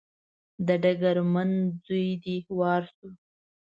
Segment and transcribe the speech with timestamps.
[0.67, 1.51] د ډګرمن
[1.85, 3.09] ځونډي وار شو.